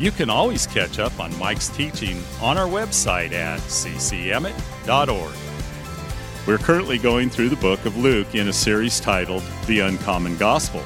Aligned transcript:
you 0.00 0.10
can 0.10 0.30
always 0.30 0.66
catch 0.66 0.98
up 0.98 1.20
on 1.20 1.38
Mike's 1.38 1.68
teaching 1.68 2.22
on 2.40 2.56
our 2.56 2.66
website 2.66 3.32
at 3.32 3.60
ccemmett.org. 3.60 5.34
We're 6.46 6.56
currently 6.56 6.96
going 6.96 7.28
through 7.28 7.50
the 7.50 7.56
book 7.56 7.84
of 7.84 7.98
Luke 7.98 8.34
in 8.34 8.48
a 8.48 8.52
series 8.52 8.98
titled 8.98 9.42
The 9.66 9.80
Uncommon 9.80 10.38
Gospel. 10.38 10.82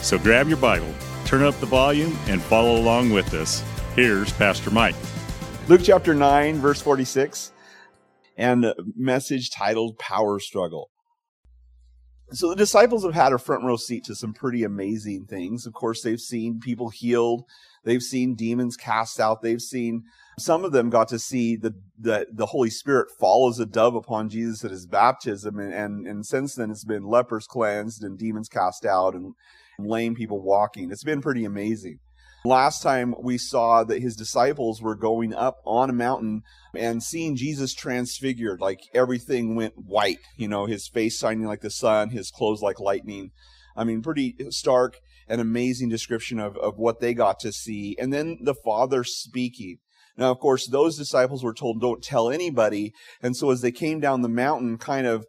So 0.00 0.18
grab 0.18 0.46
your 0.46 0.58
Bible, 0.58 0.92
turn 1.24 1.42
up 1.42 1.58
the 1.58 1.64
volume, 1.66 2.18
and 2.26 2.42
follow 2.42 2.76
along 2.76 3.10
with 3.10 3.32
us. 3.32 3.64
Here's 3.96 4.30
Pastor 4.34 4.70
Mike. 4.70 4.94
Luke 5.66 5.80
chapter 5.82 6.14
9, 6.14 6.56
verse 6.58 6.82
46, 6.82 7.52
and 8.36 8.74
message 8.94 9.50
titled 9.50 9.98
Power 9.98 10.38
Struggle. 10.38 10.90
So 12.32 12.50
the 12.50 12.56
disciples 12.56 13.04
have 13.04 13.14
had 13.14 13.32
a 13.32 13.38
front 13.38 13.64
row 13.64 13.76
seat 13.76 14.04
to 14.04 14.14
some 14.14 14.32
pretty 14.32 14.62
amazing 14.62 15.26
things. 15.26 15.66
Of 15.66 15.72
course, 15.72 16.02
they've 16.02 16.20
seen 16.20 16.60
people 16.60 16.90
healed. 16.90 17.42
They've 17.84 18.02
seen 18.02 18.34
demons 18.34 18.76
cast 18.76 19.18
out. 19.18 19.42
They've 19.42 19.60
seen 19.60 20.04
some 20.38 20.64
of 20.64 20.72
them 20.72 20.90
got 20.90 21.08
to 21.08 21.18
see 21.18 21.56
the, 21.56 21.74
the, 21.98 22.26
the 22.32 22.46
Holy 22.46 22.70
Spirit 22.70 23.10
fall 23.10 23.48
as 23.48 23.58
a 23.58 23.66
dove 23.66 23.94
upon 23.94 24.28
Jesus 24.28 24.64
at 24.64 24.70
his 24.70 24.86
baptism. 24.86 25.58
And, 25.58 25.72
and, 25.72 26.06
and 26.06 26.26
since 26.26 26.54
then 26.54 26.70
it's 26.70 26.84
been 26.84 27.04
lepers 27.04 27.46
cleansed 27.46 28.02
and 28.02 28.18
demons 28.18 28.48
cast 28.48 28.86
out 28.86 29.14
and 29.14 29.34
lame 29.84 30.14
people 30.14 30.42
walking. 30.42 30.90
It's 30.90 31.04
been 31.04 31.20
pretty 31.20 31.44
amazing. 31.44 31.98
Last 32.44 32.82
time 32.82 33.14
we 33.20 33.36
saw 33.36 33.84
that 33.84 34.00
his 34.00 34.16
disciples 34.16 34.80
were 34.80 34.94
going 34.94 35.34
up 35.34 35.58
on 35.66 35.90
a 35.90 35.94
mountain 35.94 36.42
and 36.74 37.02
seeing 37.02 37.36
Jesus 37.36 37.74
transfigured, 37.74 38.62
like 38.62 38.80
everything 38.94 39.56
went 39.56 39.74
white, 39.76 40.20
you 40.38 40.48
know, 40.48 40.64
his 40.64 40.88
face 40.88 41.18
shining 41.18 41.44
like 41.44 41.60
the 41.60 41.70
sun, 41.70 42.10
his 42.10 42.30
clothes 42.30 42.62
like 42.62 42.80
lightning. 42.80 43.32
I 43.76 43.84
mean, 43.84 44.00
pretty 44.00 44.36
stark 44.48 44.96
and 45.28 45.40
amazing 45.40 45.90
description 45.90 46.40
of, 46.40 46.56
of 46.56 46.78
what 46.78 47.00
they 47.00 47.12
got 47.12 47.40
to 47.40 47.52
see. 47.52 47.94
And 47.98 48.10
then 48.10 48.38
the 48.42 48.54
Father 48.54 49.04
speaking. 49.04 49.78
Now, 50.16 50.30
of 50.30 50.40
course, 50.40 50.66
those 50.66 50.98
disciples 50.98 51.44
were 51.44 51.54
told, 51.54 51.80
don't 51.80 52.02
tell 52.02 52.30
anybody. 52.30 52.92
And 53.22 53.36
so 53.36 53.50
as 53.50 53.60
they 53.60 53.70
came 53.70 54.00
down 54.00 54.22
the 54.22 54.28
mountain, 54.28 54.76
kind 54.76 55.06
of 55.06 55.26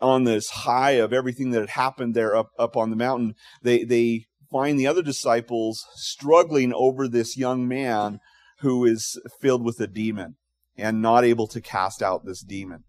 on 0.00 0.24
this 0.24 0.48
high 0.50 0.92
of 0.92 1.12
everything 1.12 1.50
that 1.50 1.60
had 1.60 1.70
happened 1.70 2.14
there 2.14 2.34
up, 2.34 2.50
up 2.58 2.76
on 2.76 2.90
the 2.90 2.96
mountain, 2.96 3.34
they, 3.62 3.84
they 3.84 4.26
find 4.50 4.78
the 4.78 4.86
other 4.86 5.02
disciples 5.02 5.84
struggling 5.94 6.72
over 6.72 7.08
this 7.08 7.36
young 7.36 7.66
man 7.68 8.20
who 8.60 8.84
is 8.84 9.20
filled 9.40 9.64
with 9.64 9.80
a 9.80 9.86
demon 9.86 10.36
and 10.76 11.02
not 11.02 11.24
able 11.24 11.46
to 11.48 11.60
cast 11.60 12.02
out 12.02 12.24
this 12.24 12.42
demon. 12.42 12.84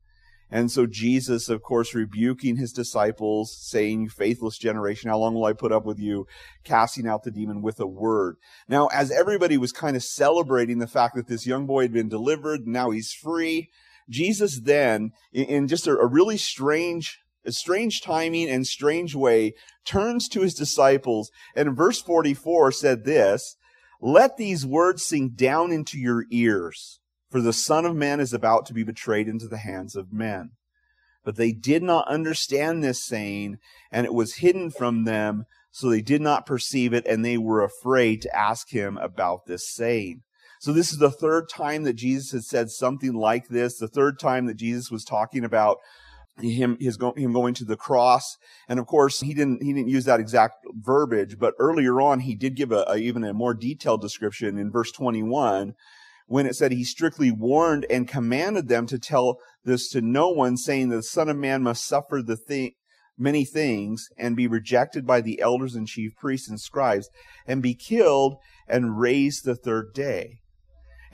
And 0.51 0.71
so 0.71 0.85
Jesus, 0.85 1.49
of 1.49 1.63
course, 1.63 1.95
rebuking 1.95 2.57
his 2.57 2.71
disciples, 2.71 3.57
saying, 3.59 4.09
faithless 4.09 4.57
generation, 4.57 5.09
how 5.09 5.17
long 5.17 5.33
will 5.33 5.45
I 5.45 5.53
put 5.53 5.71
up 5.71 5.85
with 5.85 5.99
you? 5.99 6.27
Casting 6.63 7.07
out 7.07 7.23
the 7.23 7.31
demon 7.31 7.61
with 7.61 7.79
a 7.79 7.87
word. 7.87 8.37
Now, 8.67 8.87
as 8.87 9.11
everybody 9.11 9.57
was 9.57 9.71
kind 9.71 9.95
of 9.95 10.03
celebrating 10.03 10.77
the 10.77 10.87
fact 10.87 11.15
that 11.15 11.27
this 11.27 11.47
young 11.47 11.65
boy 11.65 11.81
had 11.83 11.93
been 11.93 12.09
delivered, 12.09 12.67
now 12.67 12.91
he's 12.91 13.11
free, 13.11 13.69
Jesus 14.09 14.59
then, 14.61 15.11
in 15.33 15.67
just 15.67 15.87
a, 15.87 15.93
really 15.93 16.37
strange 16.37 17.19
a 17.45 17.51
strange 17.51 18.01
timing 18.01 18.49
and 18.49 18.65
strange 18.65 19.13
way, 19.13 19.53
turns 19.85 20.27
to 20.29 20.41
his 20.41 20.55
disciples 20.55 21.29
and 21.55 21.69
in 21.69 21.75
verse 21.75 22.01
44 22.01 22.71
said 22.71 23.05
this, 23.05 23.55
let 24.01 24.37
these 24.37 24.65
words 24.65 25.05
sink 25.05 25.35
down 25.35 25.71
into 25.71 25.97
your 25.97 26.25
ears, 26.29 26.99
for 27.29 27.41
the 27.41 27.53
Son 27.53 27.85
of 27.85 27.95
Man 27.95 28.19
is 28.19 28.33
about 28.33 28.65
to 28.67 28.73
be 28.73 28.83
betrayed 28.83 29.27
into 29.27 29.47
the 29.47 29.57
hands 29.57 29.95
of 29.95 30.11
men. 30.11 30.51
But 31.23 31.37
they 31.37 31.51
did 31.51 31.81
not 31.81 32.07
understand 32.07 32.83
this 32.83 33.03
saying, 33.03 33.57
and 33.91 34.05
it 34.05 34.13
was 34.13 34.35
hidden 34.35 34.69
from 34.69 35.05
them, 35.05 35.45
so 35.71 35.89
they 35.89 36.01
did 36.01 36.21
not 36.21 36.45
perceive 36.45 36.93
it, 36.93 37.05
and 37.07 37.23
they 37.25 37.37
were 37.37 37.63
afraid 37.63 38.21
to 38.21 38.35
ask 38.35 38.69
him 38.69 38.97
about 38.97 39.45
this 39.45 39.73
saying. 39.73 40.21
So 40.59 40.73
this 40.73 40.91
is 40.91 40.97
the 40.97 41.11
third 41.11 41.49
time 41.49 41.83
that 41.83 41.93
Jesus 41.93 42.31
had 42.31 42.43
said 42.43 42.69
something 42.69 43.13
like 43.13 43.47
this, 43.49 43.77
the 43.77 43.87
third 43.87 44.19
time 44.19 44.45
that 44.45 44.55
Jesus 44.57 44.89
was 44.89 45.03
talking 45.03 45.43
about 45.43 45.77
him 46.41 46.77
his 46.79 46.97
go, 46.97 47.13
him 47.13 47.33
going 47.33 47.53
to 47.55 47.65
the 47.65 47.77
cross. 47.77 48.37
And 48.67 48.79
of 48.79 48.87
course 48.87 49.21
he 49.21 49.33
didn't 49.33 49.63
he 49.63 49.73
didn't 49.73 49.89
use 49.89 50.05
that 50.05 50.19
exact 50.19 50.65
verbiage 50.73 51.37
but 51.39 51.53
earlier 51.59 52.01
on 52.01 52.21
he 52.21 52.35
did 52.35 52.55
give 52.55 52.71
a, 52.71 52.85
a, 52.87 52.97
even 52.97 53.23
a 53.23 53.33
more 53.33 53.53
detailed 53.53 54.01
description 54.01 54.57
in 54.57 54.71
verse 54.71 54.91
21 54.91 55.73
when 56.27 56.47
it 56.47 56.55
said 56.55 56.71
he 56.71 56.83
strictly 56.83 57.31
warned 57.31 57.85
and 57.89 58.07
commanded 58.07 58.67
them 58.67 58.87
to 58.87 58.97
tell 58.97 59.37
this 59.63 59.89
to 59.89 60.01
no 60.01 60.29
one 60.29 60.57
saying 60.57 60.89
that 60.89 60.97
the 60.97 61.03
son 61.03 61.29
of 61.29 61.37
man 61.37 61.61
must 61.61 61.85
suffer 61.85 62.21
the 62.21 62.35
thing 62.35 62.71
many 63.17 63.45
things 63.45 64.09
and 64.17 64.35
be 64.35 64.47
rejected 64.47 65.07
by 65.07 65.21
the 65.21 65.39
elders 65.39 65.75
and 65.75 65.87
chief 65.87 66.13
priests 66.17 66.49
and 66.49 66.59
scribes 66.59 67.09
and 67.47 67.61
be 67.61 67.73
killed 67.73 68.35
and 68.67 68.99
raised 68.99 69.45
the 69.45 69.55
third 69.55 69.93
day 69.93 70.39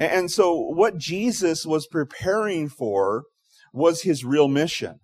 and 0.02 0.32
so 0.32 0.54
what 0.56 0.98
jesus 0.98 1.66
was 1.66 1.88
preparing 1.88 2.68
for 2.68 3.24
was 3.74 4.02
his 4.02 4.26
real 4.26 4.48
mission 4.48 5.00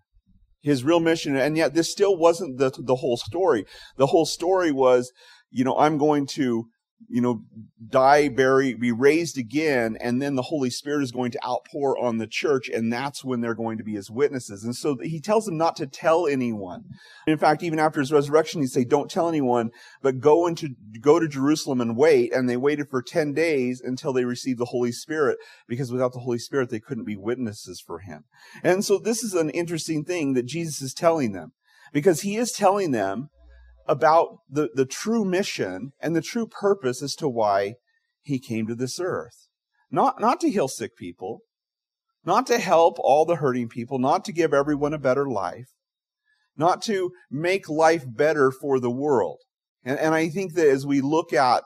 his 0.67 0.83
real 0.83 0.99
mission. 0.99 1.35
And 1.35 1.57
yet 1.57 1.73
this 1.73 1.91
still 1.91 2.17
wasn't 2.17 2.57
the, 2.57 2.71
the 2.77 2.95
whole 2.95 3.17
story. 3.17 3.65
The 3.95 4.07
whole 4.07 4.25
story 4.25 4.71
was, 4.71 5.11
you 5.49 5.63
know, 5.63 5.77
I'm 5.77 5.97
going 5.97 6.27
to 6.33 6.65
you 7.09 7.21
know, 7.21 7.43
die, 7.89 8.27
bury, 8.27 8.73
be 8.73 8.91
raised 8.91 9.37
again, 9.37 9.97
and 10.01 10.21
then 10.21 10.35
the 10.35 10.41
Holy 10.41 10.69
Spirit 10.69 11.03
is 11.03 11.11
going 11.11 11.31
to 11.31 11.45
outpour 11.45 11.97
on 11.97 12.17
the 12.17 12.27
church, 12.27 12.67
and 12.69 12.91
that's 12.91 13.23
when 13.23 13.39
they're 13.39 13.55
going 13.55 13.77
to 13.77 13.83
be 13.83 13.93
his 13.93 14.11
witnesses. 14.11 14.63
And 14.63 14.75
so 14.75 14.97
he 15.01 15.21
tells 15.21 15.45
them 15.45 15.57
not 15.57 15.75
to 15.77 15.87
tell 15.87 16.27
anyone. 16.27 16.83
In 17.25 17.37
fact, 17.37 17.63
even 17.63 17.79
after 17.79 17.99
his 17.99 18.11
resurrection, 18.11 18.61
he 18.61 18.67
say, 18.67 18.83
"Don't 18.83 19.09
tell 19.09 19.29
anyone, 19.29 19.69
but 20.01 20.19
go 20.19 20.47
into 20.47 20.69
go 20.99 21.19
to 21.19 21.27
Jerusalem 21.27 21.81
and 21.81 21.95
wait." 21.95 22.33
And 22.33 22.49
they 22.49 22.57
waited 22.57 22.89
for 22.89 23.01
ten 23.01 23.33
days 23.33 23.79
until 23.79 24.11
they 24.11 24.25
received 24.25 24.59
the 24.59 24.65
Holy 24.65 24.91
Spirit, 24.91 25.37
because 25.67 25.91
without 25.91 26.13
the 26.13 26.19
Holy 26.19 26.39
Spirit, 26.39 26.69
they 26.69 26.79
couldn't 26.79 27.05
be 27.05 27.15
witnesses 27.15 27.81
for 27.85 27.99
him. 27.99 28.23
And 28.63 28.83
so 28.83 28.97
this 28.97 29.23
is 29.23 29.33
an 29.33 29.49
interesting 29.51 30.03
thing 30.03 30.33
that 30.33 30.45
Jesus 30.45 30.81
is 30.81 30.93
telling 30.93 31.31
them, 31.31 31.53
because 31.93 32.21
he 32.21 32.35
is 32.35 32.51
telling 32.51 32.91
them 32.91 33.29
about 33.87 34.39
the, 34.49 34.69
the 34.73 34.85
true 34.85 35.25
mission 35.25 35.91
and 35.99 36.15
the 36.15 36.21
true 36.21 36.47
purpose 36.47 37.01
as 37.01 37.15
to 37.15 37.27
why 37.27 37.75
he 38.21 38.39
came 38.39 38.67
to 38.67 38.75
this 38.75 38.99
earth. 38.99 39.47
Not, 39.89 40.19
not 40.19 40.39
to 40.41 40.49
heal 40.49 40.67
sick 40.67 40.97
people, 40.97 41.39
not 42.25 42.45
to 42.47 42.59
help 42.59 42.97
all 42.99 43.25
the 43.25 43.37
hurting 43.37 43.69
people, 43.69 43.99
not 43.99 44.25
to 44.25 44.33
give 44.33 44.53
everyone 44.53 44.93
a 44.93 44.99
better 44.99 45.29
life, 45.29 45.69
not 46.57 46.81
to 46.83 47.11
make 47.31 47.69
life 47.69 48.03
better 48.05 48.51
for 48.51 48.79
the 48.79 48.91
world. 48.91 49.39
And, 49.83 49.97
and 49.99 50.13
I 50.13 50.27
think 50.27 50.53
that 50.55 50.67
as 50.67 50.85
we 50.85 50.99
look 50.99 51.31
at 51.31 51.63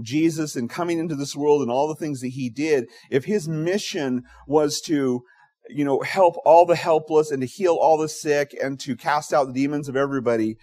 Jesus 0.00 0.56
and 0.56 0.68
coming 0.68 0.98
into 0.98 1.14
this 1.14 1.34
world 1.34 1.62
and 1.62 1.70
all 1.70 1.88
the 1.88 1.94
things 1.94 2.20
that 2.20 2.28
he 2.28 2.50
did, 2.50 2.86
if 3.10 3.24
his 3.24 3.48
mission 3.48 4.22
was 4.46 4.80
to 4.82 5.22
you 5.68 5.84
know, 5.84 6.00
help 6.00 6.36
all 6.44 6.66
the 6.66 6.76
helpless 6.76 7.30
and 7.30 7.40
to 7.40 7.46
heal 7.46 7.76
all 7.80 7.96
the 7.96 8.08
sick 8.08 8.56
and 8.60 8.80
to 8.80 8.96
cast 8.96 9.32
out 9.32 9.46
the 9.46 9.52
demons 9.52 9.88
of 9.88 9.96
everybody, 9.96 10.56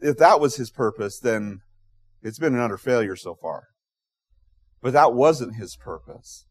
if 0.00 0.16
that 0.18 0.40
was 0.40 0.56
his 0.56 0.70
purpose, 0.70 1.18
then 1.18 1.60
it's 2.22 2.38
been 2.38 2.54
an 2.54 2.60
utter 2.60 2.78
failure 2.78 3.16
so 3.16 3.34
far. 3.34 3.68
But 4.80 4.92
that 4.92 5.12
wasn't 5.12 5.56
his 5.56 5.76
purpose. 5.76 6.44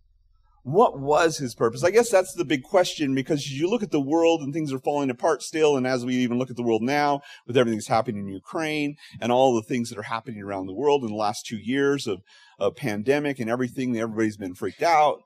What 0.64 1.00
was 1.00 1.38
his 1.38 1.56
purpose? 1.56 1.82
I 1.82 1.92
guess 1.92 2.10
that's 2.10 2.34
the 2.34 2.44
big 2.44 2.62
question 2.62 3.16
because 3.16 3.50
you 3.50 3.70
look 3.70 3.84
at 3.84 3.92
the 3.92 4.02
world 4.02 4.42
and 4.42 4.54
things 4.54 4.74
are 4.74 4.80
falling 4.80 5.10
apart 5.10 5.42
still. 5.42 5.78
And 5.78 5.88
as 5.88 6.06
we 6.06 6.16
even 6.16 6.38
look 6.38 6.50
at 6.50 6.58
the 6.58 6.64
world 6.64 6.82
now 6.82 7.22
with 7.46 7.56
everything 7.56 7.78
that's 7.78 7.88
happening 7.88 8.28
in 8.28 8.34
Ukraine 8.34 8.96
and 9.22 9.32
all 9.32 9.56
the 9.56 9.62
things 9.62 9.90
that 9.90 9.98
are 9.98 10.04
happening 10.04 10.42
around 10.42 10.66
the 10.66 10.76
world 10.76 11.04
in 11.04 11.10
the 11.10 11.16
last 11.16 11.46
two 11.46 11.58
years 11.58 12.06
of, 12.06 12.20
a 12.60 12.72
pandemic 12.72 13.40
and 13.40 13.50
everything, 13.50 13.96
everybody's 13.96 14.38
been 14.38 14.56
freaked 14.56 14.82
out. 14.82 15.20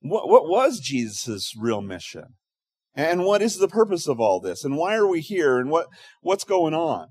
What, 0.00 0.28
what 0.28 0.48
was 0.48 0.80
Jesus' 0.80 1.54
real 1.56 1.80
mission? 1.80 2.34
And 2.94 3.24
what 3.24 3.42
is 3.42 3.58
the 3.58 3.68
purpose 3.68 4.08
of 4.08 4.18
all 4.18 4.40
this? 4.40 4.64
And 4.64 4.76
why 4.76 4.96
are 4.96 5.06
we 5.06 5.20
here? 5.20 5.58
And 5.58 5.70
what, 5.70 5.86
what's 6.20 6.44
going 6.44 6.74
on? 6.74 7.08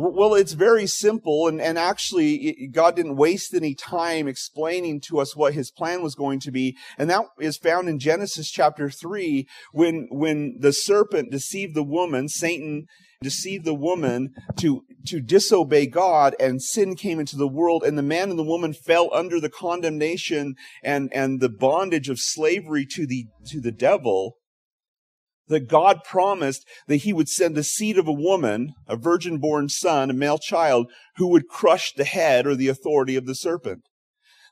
Well, 0.00 0.34
it's 0.34 0.52
very 0.52 0.86
simple, 0.86 1.48
and, 1.48 1.60
and 1.60 1.76
actually, 1.76 2.68
God 2.70 2.94
didn't 2.94 3.16
waste 3.16 3.52
any 3.52 3.74
time 3.74 4.28
explaining 4.28 5.00
to 5.08 5.18
us 5.18 5.34
what 5.34 5.54
His 5.54 5.72
plan 5.72 6.04
was 6.04 6.14
going 6.14 6.38
to 6.40 6.52
be, 6.52 6.76
and 6.96 7.10
that 7.10 7.24
is 7.40 7.56
found 7.56 7.88
in 7.88 7.98
Genesis 7.98 8.48
chapter 8.48 8.90
three, 8.90 9.48
when 9.72 10.06
when 10.08 10.58
the 10.60 10.72
serpent 10.72 11.32
deceived 11.32 11.74
the 11.74 11.82
woman, 11.82 12.28
Satan 12.28 12.86
deceived 13.20 13.64
the 13.64 13.74
woman 13.74 14.34
to, 14.60 14.84
to 15.08 15.20
disobey 15.20 15.86
God 15.88 16.36
and 16.38 16.62
sin 16.62 16.94
came 16.94 17.18
into 17.18 17.36
the 17.36 17.48
world 17.48 17.82
and 17.82 17.98
the 17.98 18.02
man 18.02 18.30
and 18.30 18.38
the 18.38 18.44
woman 18.44 18.72
fell 18.72 19.10
under 19.12 19.40
the 19.40 19.50
condemnation 19.50 20.54
and, 20.84 21.10
and 21.12 21.40
the 21.40 21.48
bondage 21.48 22.08
of 22.08 22.20
slavery 22.20 22.86
to 22.92 23.04
the, 23.08 23.26
to 23.48 23.60
the 23.60 23.72
devil, 23.72 24.36
that 25.48 25.68
God 25.68 26.04
promised 26.04 26.66
that 26.86 26.96
he 26.96 27.12
would 27.12 27.28
send 27.28 27.54
the 27.54 27.62
seed 27.62 27.98
of 27.98 28.06
a 28.06 28.12
woman, 28.12 28.74
a 28.86 28.96
virgin 28.96 29.38
born 29.38 29.68
son, 29.68 30.10
a 30.10 30.14
male 30.14 30.38
child, 30.38 30.90
who 31.16 31.26
would 31.28 31.48
crush 31.48 31.92
the 31.92 32.04
head 32.04 32.46
or 32.46 32.54
the 32.54 32.68
authority 32.68 33.16
of 33.16 33.26
the 33.26 33.34
serpent. 33.34 33.82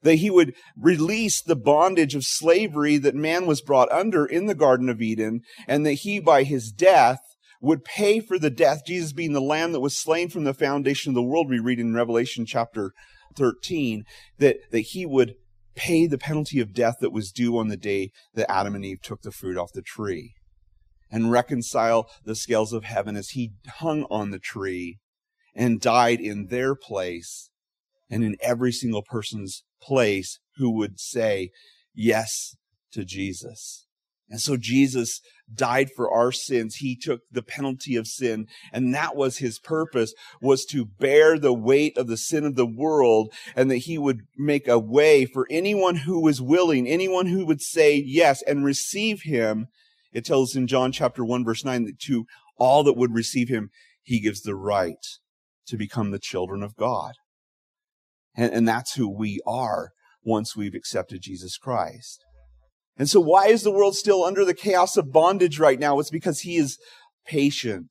That 0.03 0.17
he 0.17 0.31
would 0.31 0.55
release 0.77 1.43
the 1.43 1.57
bondage 1.57 2.15
of 2.15 2.25
slavery 2.25 2.99
that 2.99 3.15
man 3.15 3.47
was 3.47 3.63
brought 3.63 3.91
under 3.91 4.27
in 4.27 4.47
the 4.47 4.55
Garden 4.55 4.89
of 4.89 5.01
Eden, 5.01 5.41
and 5.67 5.87
that 5.87 5.95
he, 5.95 6.21
by 6.21 6.43
his 6.43 6.71
death, 6.71 7.21
would 7.61 7.85
pay 7.85 8.21
for 8.21 8.39
the 8.39 8.51
death, 8.51 8.83
Jesus 8.87 9.13
being 9.13 9.33
the 9.33 9.41
lamb 9.41 9.73
that 9.73 9.81
was 9.81 10.01
slain 10.01 10.29
from 10.29 10.45
the 10.45 10.55
foundation 10.55 11.11
of 11.11 11.15
the 11.15 11.23
world, 11.23 11.49
we 11.49 11.59
read 11.59 11.81
in 11.81 11.95
Revelation 11.95 12.45
chapter 12.47 12.93
13, 13.35 14.05
that, 14.39 14.59
that 14.71 14.81
he 14.81 15.07
would 15.07 15.35
pay 15.75 16.07
the 16.07 16.19
penalty 16.19 16.61
of 16.61 16.75
death 16.75 16.97
that 17.01 17.13
was 17.13 17.33
due 17.33 17.59
on 17.59 17.69
the 17.69 17.77
day 17.77 18.11
that 18.35 18.51
Adam 18.51 18.75
and 18.75 18.85
Eve 18.85 19.01
took 19.03 19.23
the 19.23 19.33
fruit 19.33 19.57
off 19.57 19.73
the 19.73 19.83
tree 19.83 20.35
and 21.11 21.31
reconcile 21.31 22.09
the 22.25 22.35
scales 22.35 22.73
of 22.73 22.85
heaven 22.85 23.17
as 23.17 23.31
he 23.31 23.53
hung 23.79 24.05
on 24.11 24.31
the 24.31 24.39
tree 24.39 24.99
and 25.55 25.81
died 25.81 26.21
in 26.21 26.47
their 26.49 26.75
place 26.75 27.51
and 28.11 28.23
in 28.23 28.37
every 28.41 28.73
single 28.73 29.03
person's 29.03 29.65
place 29.81 30.39
who 30.57 30.71
would 30.71 30.99
say 31.01 31.51
yes 31.95 32.57
to 32.93 33.05
Jesus. 33.05 33.87
And 34.29 34.41
so 34.41 34.57
Jesus 34.57 35.21
died 35.53 35.91
for 35.95 36.11
our 36.11 36.33
sins. 36.33 36.77
He 36.77 36.97
took 36.97 37.21
the 37.31 37.43
penalty 37.43 37.95
of 37.95 38.09
sin. 38.09 38.47
And 38.73 38.93
that 38.95 39.15
was 39.15 39.39
his 39.39 39.59
purpose 39.59 40.13
was 40.43 40.65
to 40.67 40.85
bear 40.85 41.39
the 41.39 41.55
weight 41.55 41.97
of 41.97 42.09
the 42.09 42.17
sin 42.17 42.45
of 42.45 42.57
the 42.57 42.67
world 42.67 43.33
and 43.55 43.71
that 43.71 43.77
he 43.79 43.99
would 43.99 44.23
make 44.37 44.67
a 44.67 44.81
way 44.81 45.27
for 45.27 45.47
anyone 45.49 45.97
who 45.97 46.21
was 46.21 46.43
willing, 46.43 46.89
anyone 46.89 47.27
who 47.27 47.47
would 47.47 47.63
say 47.63 47.95
yes 47.95 48.43
and 48.43 48.65
receive 48.65 49.23
him. 49.23 49.69
It 50.13 50.25
tells 50.25 50.57
in 50.57 50.67
John 50.67 50.93
chapter 50.93 51.25
1 51.25 51.45
verse 51.45 51.65
9 51.65 51.85
that 51.85 51.99
to 52.01 52.27
all 52.59 52.83
that 52.85 52.97
would 52.97 53.15
receive 53.15 53.49
him, 53.49 53.71
he 54.03 54.21
gives 54.21 54.43
the 54.43 54.55
right 54.55 55.05
to 55.67 55.77
become 55.77 56.11
the 56.11 56.19
children 56.19 56.63
of 56.63 56.77
God. 56.77 57.15
And, 58.37 58.53
and 58.53 58.69
that's 58.69 58.95
who 58.95 59.09
we 59.09 59.41
are 59.47 59.91
once 60.23 60.57
we've 60.57 60.75
accepted 60.75 61.23
Jesus 61.23 61.57
Christ. 61.57 62.25
And 62.97 63.09
so 63.11 63.21
why 63.21 63.49
is 63.49 63.63
the 63.63 63.71
world 63.71 63.95
still 63.95 64.25
under 64.25 64.45
the 64.45 64.55
chaos 64.55 64.97
of 64.97 65.13
bondage 65.13 65.59
right 65.59 65.79
now? 65.79 65.99
It's 65.99 66.11
because 66.11 66.41
he 66.41 66.57
is 66.57 66.79
patient. 67.27 67.91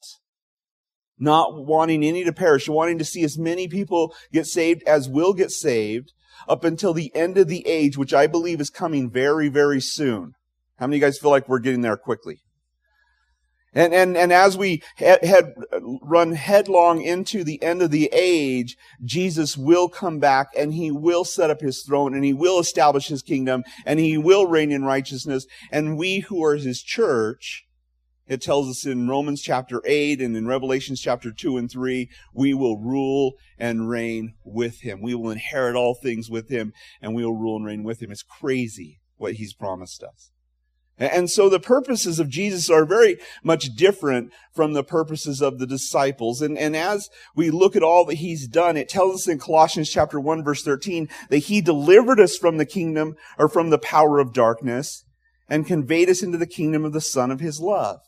Not 1.17 1.65
wanting 1.65 2.03
any 2.03 2.23
to 2.23 2.33
perish, 2.33 2.67
wanting 2.67 2.97
to 2.97 3.05
see 3.05 3.23
as 3.23 3.37
many 3.37 3.67
people 3.67 4.13
get 4.33 4.47
saved 4.47 4.83
as 4.83 5.07
will 5.07 5.33
get 5.33 5.51
saved 5.51 6.11
up 6.47 6.63
until 6.63 6.93
the 6.93 7.15
end 7.15 7.37
of 7.37 7.47
the 7.47 7.65
age, 7.67 7.97
which 7.97 8.13
I 8.13 8.27
believe 8.27 8.59
is 8.59 8.69
coming 8.69 9.09
very, 9.09 9.47
very 9.47 9.79
soon. 9.79 10.33
How 10.77 10.87
many 10.87 10.97
of 10.97 11.01
you 11.01 11.07
guys 11.07 11.17
feel 11.17 11.31
like 11.31 11.47
we're 11.47 11.59
getting 11.59 11.81
there 11.81 11.97
quickly? 11.97 12.39
And, 13.75 13.93
and, 13.93 14.15
and 14.15 14.31
as 14.31 14.57
we 14.57 14.81
had, 14.95 15.53
run 16.01 16.31
headlong 16.31 17.01
into 17.01 17.43
the 17.43 17.61
end 17.61 17.81
of 17.81 17.91
the 17.91 18.09
age, 18.13 18.77
Jesus 19.03 19.57
will 19.57 19.89
come 19.89 20.19
back 20.19 20.47
and 20.57 20.73
he 20.73 20.91
will 20.91 21.25
set 21.25 21.49
up 21.49 21.59
his 21.59 21.83
throne 21.83 22.13
and 22.13 22.23
he 22.23 22.33
will 22.33 22.57
establish 22.57 23.09
his 23.09 23.21
kingdom 23.21 23.63
and 23.85 23.99
he 23.99 24.17
will 24.17 24.47
reign 24.47 24.71
in 24.71 24.85
righteousness. 24.85 25.45
And 25.73 25.97
we 25.97 26.19
who 26.19 26.41
are 26.45 26.55
his 26.55 26.81
church, 26.81 27.65
it 28.27 28.41
tells 28.41 28.69
us 28.69 28.85
in 28.85 29.09
Romans 29.09 29.41
chapter 29.41 29.81
8 29.85 30.21
and 30.21 30.37
in 30.37 30.47
Revelations 30.47 31.01
chapter 31.01 31.33
2 31.33 31.57
and 31.57 31.69
3, 31.69 32.09
we 32.33 32.53
will 32.53 32.79
rule 32.79 33.33
and 33.59 33.89
reign 33.89 34.35
with 34.45 34.81
him. 34.81 35.01
We 35.01 35.15
will 35.15 35.31
inherit 35.31 35.75
all 35.75 35.95
things 35.95 36.29
with 36.29 36.47
him 36.47 36.71
and 37.01 37.13
we 37.13 37.25
will 37.25 37.35
rule 37.35 37.57
and 37.57 37.65
reign 37.65 37.83
with 37.83 38.01
him. 38.01 38.09
It's 38.09 38.23
crazy 38.23 39.01
what 39.17 39.33
he's 39.33 39.53
promised 39.53 40.01
us. 40.01 40.31
And 40.97 41.29
so 41.29 41.49
the 41.49 41.59
purposes 41.59 42.19
of 42.19 42.29
Jesus 42.29 42.69
are 42.69 42.85
very 42.85 43.17
much 43.43 43.75
different 43.75 44.31
from 44.53 44.73
the 44.73 44.83
purposes 44.83 45.41
of 45.41 45.59
the 45.59 45.67
disciples. 45.67 46.41
And, 46.41 46.57
and 46.57 46.73
as 46.75 47.09
we 47.35 47.49
look 47.49 47.75
at 47.75 47.83
all 47.83 48.05
that 48.05 48.15
he's 48.15 48.47
done, 48.47 48.77
it 48.77 48.87
tells 48.87 49.21
us 49.21 49.27
in 49.27 49.37
Colossians 49.37 49.89
chapter 49.89 50.19
1 50.19 50.43
verse 50.43 50.63
13 50.63 51.09
that 51.29 51.39
he 51.39 51.59
delivered 51.59 52.19
us 52.19 52.37
from 52.37 52.57
the 52.57 52.65
kingdom 52.65 53.15
or 53.37 53.49
from 53.49 53.71
the 53.71 53.77
power 53.77 54.19
of 54.19 54.33
darkness 54.33 55.03
and 55.49 55.67
conveyed 55.67 56.09
us 56.09 56.23
into 56.23 56.37
the 56.37 56.47
kingdom 56.47 56.85
of 56.85 56.93
the 56.93 57.01
son 57.01 57.29
of 57.29 57.41
his 57.41 57.59
love. 57.59 57.99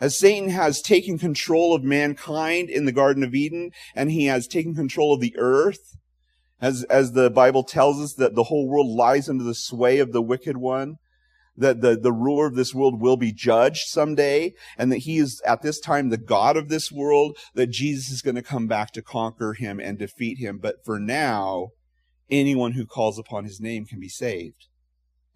As 0.00 0.18
Satan 0.18 0.50
has 0.50 0.82
taken 0.82 1.16
control 1.16 1.74
of 1.74 1.84
mankind 1.84 2.68
in 2.68 2.86
the 2.86 2.92
Garden 2.92 3.22
of 3.22 3.36
Eden 3.36 3.70
and 3.94 4.10
he 4.10 4.26
has 4.26 4.48
taken 4.48 4.74
control 4.74 5.14
of 5.14 5.20
the 5.20 5.34
earth, 5.38 5.96
as, 6.60 6.82
as 6.84 7.12
the 7.12 7.30
Bible 7.30 7.62
tells 7.62 8.00
us 8.00 8.14
that 8.14 8.34
the 8.34 8.44
whole 8.44 8.68
world 8.68 8.88
lies 8.88 9.28
under 9.28 9.44
the 9.44 9.54
sway 9.54 10.00
of 10.00 10.12
the 10.12 10.22
wicked 10.22 10.56
one, 10.56 10.96
that 11.56 11.80
the, 11.80 11.96
the 11.96 12.12
ruler 12.12 12.46
of 12.46 12.56
this 12.56 12.74
world 12.74 13.00
will 13.00 13.16
be 13.16 13.32
judged 13.32 13.86
someday 13.86 14.52
and 14.76 14.90
that 14.90 14.98
he 14.98 15.18
is 15.18 15.40
at 15.46 15.62
this 15.62 15.78
time 15.78 16.08
the 16.08 16.16
God 16.16 16.56
of 16.56 16.68
this 16.68 16.90
world, 16.90 17.36
that 17.54 17.68
Jesus 17.68 18.10
is 18.10 18.22
going 18.22 18.34
to 18.34 18.42
come 18.42 18.66
back 18.66 18.92
to 18.92 19.02
conquer 19.02 19.52
him 19.54 19.78
and 19.78 19.98
defeat 19.98 20.38
him. 20.38 20.58
But 20.58 20.84
for 20.84 20.98
now, 20.98 21.68
anyone 22.30 22.72
who 22.72 22.86
calls 22.86 23.18
upon 23.18 23.44
his 23.44 23.60
name 23.60 23.86
can 23.86 24.00
be 24.00 24.08
saved. 24.08 24.66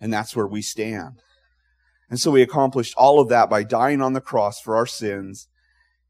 And 0.00 0.12
that's 0.12 0.34
where 0.34 0.46
we 0.46 0.62
stand. 0.62 1.22
And 2.10 2.18
so 2.18 2.30
we 2.30 2.42
accomplished 2.42 2.94
all 2.96 3.20
of 3.20 3.28
that 3.28 3.50
by 3.50 3.62
dying 3.62 4.00
on 4.00 4.14
the 4.14 4.20
cross 4.20 4.60
for 4.60 4.76
our 4.76 4.86
sins 4.86 5.48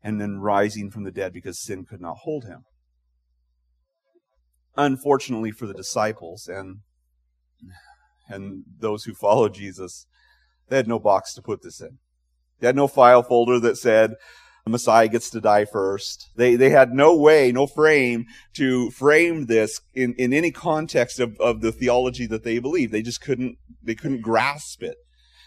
and 0.02 0.20
then 0.20 0.38
rising 0.38 0.90
from 0.90 1.04
the 1.04 1.10
dead 1.10 1.32
because 1.32 1.60
sin 1.60 1.84
could 1.84 2.00
not 2.00 2.18
hold 2.18 2.44
him. 2.44 2.64
Unfortunately 4.76 5.50
for 5.50 5.66
the 5.66 5.74
disciples 5.74 6.46
and 6.46 6.78
and 8.28 8.64
those 8.78 9.04
who 9.04 9.14
followed 9.14 9.54
Jesus, 9.54 10.06
they 10.68 10.76
had 10.76 10.88
no 10.88 10.98
box 10.98 11.34
to 11.34 11.42
put 11.42 11.62
this 11.62 11.80
in. 11.80 11.98
They 12.60 12.66
had 12.66 12.76
no 12.76 12.88
file 12.88 13.22
folder 13.22 13.60
that 13.60 13.76
said, 13.76 14.14
the 14.64 14.72
Messiah 14.72 15.08
gets 15.08 15.30
to 15.30 15.40
die 15.40 15.64
first. 15.64 16.28
They, 16.36 16.54
they 16.54 16.68
had 16.68 16.92
no 16.92 17.16
way, 17.16 17.52
no 17.52 17.66
frame 17.66 18.26
to 18.54 18.90
frame 18.90 19.46
this 19.46 19.80
in, 19.94 20.14
in 20.18 20.34
any 20.34 20.50
context 20.50 21.20
of, 21.20 21.40
of 21.40 21.62
the 21.62 21.72
theology 21.72 22.26
that 22.26 22.44
they 22.44 22.58
believed. 22.58 22.92
They 22.92 23.00
just 23.00 23.22
couldn't, 23.22 23.56
they 23.82 23.94
couldn't 23.94 24.20
grasp 24.20 24.82
it. 24.82 24.96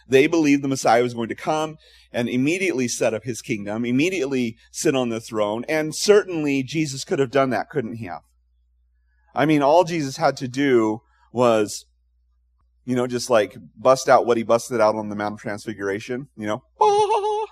They 0.07 0.25
believed 0.25 0.63
the 0.63 0.68
Messiah 0.68 1.04
was 1.04 1.13
going 1.13 1.30
to 1.30 1.36
come 1.36 1.77
and 2.12 2.27
immediately 2.27 2.88
set 2.88 3.13
up 3.13 3.24
his 3.24 3.44
kingdom, 3.44 3.86
immediately 3.86 4.57
sit 4.72 4.95
on 4.95 5.10
the 5.10 5.22
throne, 5.22 5.66
and 5.69 5.95
certainly 5.95 6.63
Jesus 6.63 7.04
could 7.04 7.19
have 7.19 7.31
done 7.31 7.51
that, 7.51 7.69
couldn't 7.69 7.98
he 7.98 8.06
have? 8.06 8.24
I 9.36 9.45
mean, 9.45 9.62
all 9.62 9.84
Jesus 9.84 10.18
had 10.18 10.36
to 10.38 10.48
do 10.48 11.01
was 11.31 11.86
you 12.86 12.95
know, 12.95 13.08
just 13.08 13.29
like 13.29 13.55
bust 13.77 14.10
out 14.10 14.25
what 14.25 14.38
he 14.38 14.44
busted 14.44 14.82
out 14.82 14.96
on 14.96 15.10
the 15.10 15.15
Mount 15.15 15.36
of 15.36 15.39
Transfiguration, 15.39 16.27
you 16.36 16.48
know, 16.48 16.63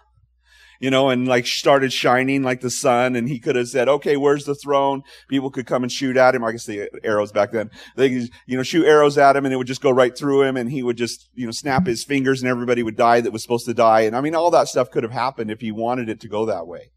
you 0.79 0.89
know, 0.89 1.09
and 1.09 1.27
like 1.27 1.45
started 1.45 1.93
shining 1.93 2.41
like 2.41 2.61
the 2.61 2.71
sun. 2.71 3.15
And 3.15 3.29
he 3.29 3.39
could 3.39 3.55
have 3.55 3.67
said, 3.67 3.87
okay, 3.87 4.17
where's 4.17 4.45
the 4.45 4.55
throne? 4.55 5.03
People 5.27 5.51
could 5.51 5.67
come 5.67 5.83
and 5.83 5.91
shoot 5.91 6.17
at 6.17 6.33
him. 6.33 6.43
I 6.43 6.51
guess 6.51 6.65
the 6.65 6.89
arrows 7.03 7.31
back 7.31 7.51
then, 7.51 7.69
they 7.95 8.09
could, 8.09 8.29
you 8.47 8.57
know, 8.57 8.63
shoot 8.63 8.85
arrows 8.85 9.17
at 9.17 9.35
him 9.35 9.45
and 9.45 9.53
it 9.53 9.57
would 9.57 9.67
just 9.67 9.81
go 9.81 9.91
right 9.91 10.17
through 10.17 10.43
him 10.43 10.57
and 10.57 10.71
he 10.71 10.81
would 10.81 10.97
just, 10.97 11.29
you 11.33 11.45
know, 11.45 11.51
snap 11.51 11.85
his 11.85 12.03
fingers 12.03 12.41
and 12.41 12.49
everybody 12.49 12.81
would 12.81 12.97
die 12.97 13.21
that 13.21 13.31
was 13.31 13.43
supposed 13.43 13.65
to 13.65 13.73
die. 13.73 14.01
And 14.01 14.15
I 14.15 14.21
mean, 14.21 14.35
all 14.35 14.51
that 14.51 14.67
stuff 14.67 14.89
could 14.89 15.03
have 15.03 15.11
happened 15.11 15.51
if 15.51 15.61
he 15.61 15.71
wanted 15.71 16.09
it 16.09 16.19
to 16.21 16.27
go 16.27 16.45
that 16.45 16.65
way. 16.65 16.91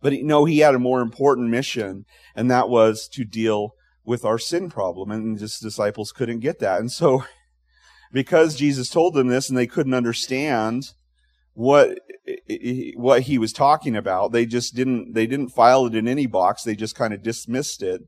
But 0.00 0.12
no, 0.22 0.44
he 0.44 0.58
had 0.58 0.74
a 0.74 0.80
more 0.80 1.00
important 1.00 1.50
mission 1.50 2.04
and 2.34 2.50
that 2.50 2.68
was 2.68 3.08
to 3.12 3.24
deal 3.24 3.74
with 4.04 4.24
our 4.24 4.38
sin 4.38 4.68
problem. 4.70 5.10
And 5.10 5.38
his 5.38 5.58
disciples 5.58 6.12
couldn't 6.12 6.40
get 6.40 6.58
that. 6.60 6.80
And 6.80 6.90
so, 6.90 7.24
because 8.12 8.56
Jesus 8.56 8.88
told 8.88 9.14
them 9.14 9.28
this 9.28 9.48
and 9.48 9.56
they 9.56 9.66
couldn't 9.66 9.94
understand 9.94 10.92
what 11.54 11.98
what 12.96 13.22
he 13.22 13.36
was 13.36 13.52
talking 13.52 13.96
about, 13.96 14.32
they 14.32 14.46
just 14.46 14.74
didn't 14.74 15.12
they 15.14 15.26
didn't 15.26 15.50
file 15.50 15.86
it 15.86 15.94
in 15.94 16.08
any 16.08 16.26
box. 16.26 16.62
They 16.62 16.74
just 16.74 16.94
kind 16.94 17.12
of 17.12 17.22
dismissed 17.22 17.82
it 17.82 18.02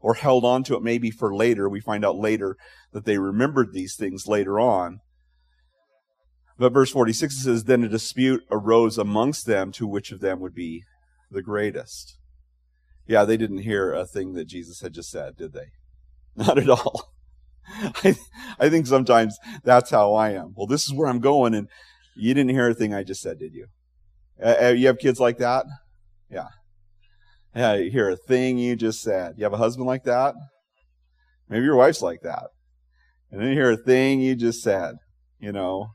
or 0.00 0.14
held 0.14 0.44
on 0.44 0.62
to 0.64 0.76
it 0.76 0.82
maybe 0.82 1.10
for 1.10 1.34
later. 1.34 1.68
We 1.68 1.80
find 1.80 2.04
out 2.04 2.16
later 2.16 2.56
that 2.92 3.04
they 3.04 3.18
remembered 3.18 3.72
these 3.72 3.96
things 3.96 4.28
later 4.28 4.60
on. 4.60 5.00
But 6.58 6.72
verse 6.72 6.90
46 6.90 7.42
says, 7.42 7.64
Then 7.64 7.82
a 7.82 7.88
dispute 7.88 8.44
arose 8.50 8.98
amongst 8.98 9.46
them 9.46 9.72
to 9.72 9.86
which 9.86 10.12
of 10.12 10.20
them 10.20 10.40
would 10.40 10.54
be 10.54 10.84
the 11.30 11.42
greatest. 11.42 12.18
Yeah, 13.06 13.24
they 13.24 13.36
didn't 13.36 13.58
hear 13.58 13.92
a 13.92 14.06
thing 14.06 14.32
that 14.34 14.46
Jesus 14.46 14.80
had 14.80 14.94
just 14.94 15.10
said, 15.10 15.36
did 15.36 15.52
they? 15.52 15.68
Not 16.36 16.58
at 16.58 16.70
all. 16.70 17.12
I, 17.68 18.16
I 18.58 18.68
think 18.68 18.86
sometimes 18.86 19.38
that's 19.62 19.90
how 19.90 20.14
I 20.14 20.30
am. 20.30 20.52
Well, 20.56 20.66
this 20.66 20.84
is 20.84 20.94
where 20.94 21.08
I'm 21.08 21.20
going, 21.20 21.54
and 21.54 21.68
you 22.16 22.34
didn't 22.34 22.50
hear 22.50 22.68
a 22.68 22.74
thing 22.74 22.94
I 22.94 23.02
just 23.02 23.22
said, 23.22 23.38
did 23.38 23.54
you? 23.54 23.66
Uh, 24.42 24.68
you 24.76 24.86
have 24.88 24.98
kids 24.98 25.20
like 25.20 25.38
that? 25.38 25.66
Yeah. 26.30 26.48
Yeah, 27.54 27.74
you 27.74 27.90
hear 27.90 28.10
a 28.10 28.16
thing 28.16 28.58
you 28.58 28.74
just 28.74 29.00
said. 29.00 29.34
You 29.36 29.44
have 29.44 29.52
a 29.52 29.58
husband 29.58 29.86
like 29.86 30.04
that? 30.04 30.34
Maybe 31.48 31.64
your 31.64 31.76
wife's 31.76 32.02
like 32.02 32.22
that. 32.22 32.48
And 33.30 33.40
then 33.40 33.48
you 33.48 33.54
hear 33.54 33.70
a 33.70 33.76
thing 33.76 34.20
you 34.20 34.34
just 34.34 34.62
said, 34.62 34.96
you 35.38 35.52
know. 35.52 35.90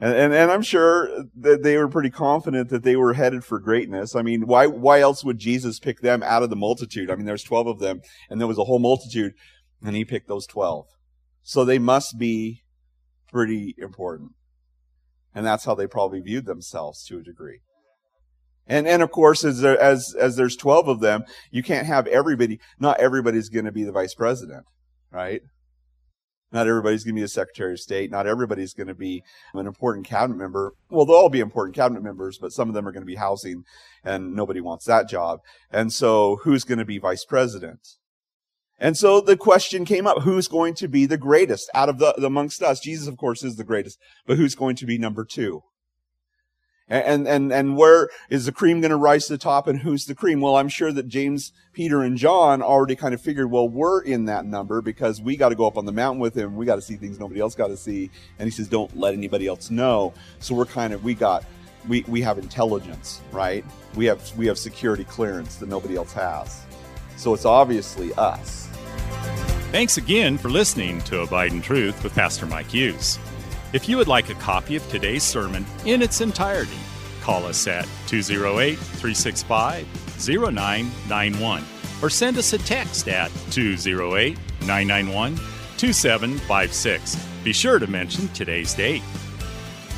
And, 0.00 0.14
and, 0.14 0.34
and 0.34 0.50
I'm 0.50 0.62
sure 0.62 1.08
that 1.36 1.62
they 1.62 1.76
were 1.76 1.88
pretty 1.88 2.10
confident 2.10 2.68
that 2.70 2.82
they 2.82 2.96
were 2.96 3.14
headed 3.14 3.44
for 3.44 3.58
greatness. 3.58 4.16
I 4.16 4.22
mean, 4.22 4.46
why, 4.46 4.66
why 4.66 5.00
else 5.00 5.24
would 5.24 5.38
Jesus 5.38 5.78
pick 5.78 6.00
them 6.00 6.22
out 6.22 6.42
of 6.42 6.50
the 6.50 6.56
multitude? 6.56 7.10
I 7.10 7.16
mean, 7.16 7.26
there's 7.26 7.44
12 7.44 7.66
of 7.66 7.78
them 7.78 8.00
and 8.28 8.40
there 8.40 8.48
was 8.48 8.58
a 8.58 8.64
whole 8.64 8.80
multitude 8.80 9.34
and 9.82 9.94
he 9.94 10.04
picked 10.04 10.28
those 10.28 10.46
12. 10.46 10.86
So 11.42 11.64
they 11.64 11.78
must 11.78 12.18
be 12.18 12.64
pretty 13.30 13.74
important. 13.78 14.32
And 15.34 15.46
that's 15.46 15.64
how 15.64 15.74
they 15.74 15.86
probably 15.86 16.20
viewed 16.20 16.46
themselves 16.46 17.04
to 17.06 17.18
a 17.18 17.22
degree. 17.22 17.60
And, 18.66 18.88
and 18.88 19.02
of 19.02 19.10
course, 19.10 19.44
as 19.44 19.60
there, 19.60 19.78
as, 19.78 20.14
as 20.18 20.36
there's 20.36 20.56
12 20.56 20.88
of 20.88 21.00
them, 21.00 21.24
you 21.50 21.62
can't 21.62 21.86
have 21.86 22.06
everybody, 22.06 22.60
not 22.78 22.98
everybody's 22.98 23.48
going 23.48 23.66
to 23.66 23.72
be 23.72 23.84
the 23.84 23.92
vice 23.92 24.14
president, 24.14 24.64
right? 25.10 25.42
Not 26.54 26.68
everybody's 26.68 27.02
going 27.02 27.16
to 27.16 27.20
be 27.20 27.24
a 27.24 27.28
Secretary 27.28 27.72
of 27.72 27.80
State. 27.80 28.12
Not 28.12 28.28
everybody's 28.28 28.74
going 28.74 28.86
to 28.86 28.94
be 28.94 29.24
an 29.54 29.66
important 29.66 30.06
cabinet 30.06 30.38
member. 30.38 30.72
Well, 30.88 31.04
they'll 31.04 31.16
all 31.16 31.28
be 31.28 31.40
important 31.40 31.74
cabinet 31.74 32.04
members, 32.04 32.38
but 32.38 32.52
some 32.52 32.68
of 32.68 32.74
them 32.74 32.86
are 32.86 32.92
going 32.92 33.02
to 33.02 33.06
be 33.06 33.16
housing 33.16 33.64
and 34.04 34.34
nobody 34.34 34.60
wants 34.60 34.84
that 34.84 35.08
job. 35.08 35.40
And 35.72 35.92
so 35.92 36.38
who's 36.44 36.62
going 36.62 36.78
to 36.78 36.84
be 36.84 36.98
vice 36.98 37.24
president? 37.24 37.80
And 38.78 38.96
so 38.96 39.20
the 39.20 39.36
question 39.36 39.84
came 39.84 40.06
up, 40.06 40.22
who's 40.22 40.46
going 40.46 40.74
to 40.74 40.86
be 40.86 41.06
the 41.06 41.18
greatest 41.18 41.68
out 41.74 41.88
of 41.88 41.98
the, 41.98 42.14
amongst 42.24 42.62
us? 42.62 42.78
Jesus, 42.78 43.08
of 43.08 43.16
course, 43.16 43.42
is 43.42 43.56
the 43.56 43.64
greatest, 43.64 43.98
but 44.24 44.36
who's 44.36 44.54
going 44.54 44.76
to 44.76 44.86
be 44.86 44.96
number 44.96 45.24
two? 45.24 45.62
And, 46.86 47.26
and, 47.26 47.50
and 47.50 47.78
where 47.78 48.10
is 48.28 48.44
the 48.44 48.52
cream 48.52 48.82
going 48.82 48.90
to 48.90 48.96
rise 48.96 49.26
to 49.26 49.32
the 49.32 49.38
top 49.38 49.66
and 49.66 49.78
who's 49.78 50.04
the 50.04 50.14
cream? 50.14 50.42
Well, 50.42 50.56
I'm 50.56 50.68
sure 50.68 50.92
that 50.92 51.08
James, 51.08 51.52
Peter, 51.72 52.02
and 52.02 52.18
John 52.18 52.60
already 52.60 52.94
kind 52.94 53.14
of 53.14 53.22
figured, 53.22 53.50
well, 53.50 53.66
we're 53.66 54.02
in 54.02 54.26
that 54.26 54.44
number 54.44 54.82
because 54.82 55.18
we 55.18 55.36
got 55.36 55.48
to 55.48 55.54
go 55.54 55.66
up 55.66 55.78
on 55.78 55.86
the 55.86 55.92
mountain 55.92 56.20
with 56.20 56.36
him. 56.36 56.56
We 56.56 56.66
got 56.66 56.76
to 56.76 56.82
see 56.82 56.96
things 56.96 57.18
nobody 57.18 57.40
else 57.40 57.54
got 57.54 57.68
to 57.68 57.76
see. 57.76 58.10
And 58.38 58.46
he 58.46 58.50
says, 58.50 58.68
don't 58.68 58.94
let 58.96 59.14
anybody 59.14 59.46
else 59.46 59.70
know. 59.70 60.12
So 60.40 60.54
we're 60.54 60.66
kind 60.66 60.92
of, 60.92 61.02
we 61.02 61.14
got, 61.14 61.44
we, 61.88 62.04
we 62.06 62.20
have 62.20 62.36
intelligence, 62.36 63.22
right? 63.32 63.64
We 63.94 64.04
have, 64.04 64.36
we 64.36 64.46
have 64.46 64.58
security 64.58 65.04
clearance 65.04 65.56
that 65.56 65.70
nobody 65.70 65.96
else 65.96 66.12
has. 66.12 66.66
So 67.16 67.32
it's 67.32 67.46
obviously 67.46 68.12
us. 68.14 68.68
Thanks 69.70 69.96
again 69.96 70.36
for 70.36 70.50
listening 70.50 71.00
to 71.02 71.22
Abide 71.22 71.52
in 71.52 71.62
Truth 71.62 72.04
with 72.04 72.14
Pastor 72.14 72.44
Mike 72.44 72.68
Hughes. 72.68 73.18
If 73.74 73.88
you 73.88 73.96
would 73.96 74.06
like 74.06 74.28
a 74.30 74.34
copy 74.34 74.76
of 74.76 74.88
today's 74.88 75.24
sermon 75.24 75.66
in 75.84 76.00
its 76.00 76.20
entirety, 76.20 76.78
call 77.20 77.44
us 77.44 77.66
at 77.66 77.88
208 78.06 78.78
365 78.78 79.84
0991 80.28 81.64
or 82.00 82.08
send 82.08 82.38
us 82.38 82.52
a 82.52 82.58
text 82.58 83.08
at 83.08 83.32
208 83.50 84.38
991 84.60 85.36
2756. 85.76 87.16
Be 87.42 87.52
sure 87.52 87.80
to 87.80 87.88
mention 87.88 88.28
today's 88.28 88.74
date. 88.74 89.02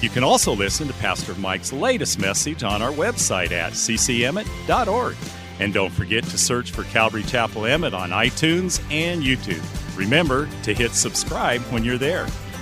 You 0.01 0.09
can 0.09 0.25
also 0.25 0.55
listen 0.55 0.89
to 0.89 0.95
Pastor 0.95 1.35
Mike's 1.35 1.71
latest 1.71 2.19
message 2.19 2.63
on 2.63 2.81
our 2.81 2.93
website 2.93 3.51
at 3.51 3.75
ccemmett.org. 3.75 5.17
And 5.61 5.75
don't 5.75 5.93
forget 5.93 6.25
to 6.25 6.39
search 6.39 6.71
for 6.71 6.85
Calvary 6.85 7.25
Chapel 7.25 7.67
Emmett 7.67 7.93
on 7.93 8.09
iTunes 8.09 8.81
and 8.91 9.23
YouTube. 9.23 9.63
Remember 9.99 10.49
to 10.63 10.73
hit 10.73 10.93
subscribe 10.93 11.61
when 11.73 11.85
you're 11.85 11.99
there. 11.99 12.27